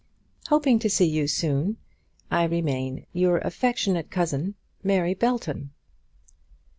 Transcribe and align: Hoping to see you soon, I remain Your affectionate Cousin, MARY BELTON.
Hoping 0.47 0.79
to 0.79 0.89
see 0.89 1.05
you 1.05 1.27
soon, 1.27 1.77
I 2.31 2.45
remain 2.45 3.05
Your 3.13 3.37
affectionate 3.37 4.09
Cousin, 4.09 4.55
MARY 4.81 5.13
BELTON. 5.13 5.69